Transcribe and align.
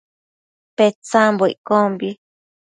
Petsambo 0.75 1.43
iccombi 1.53 2.09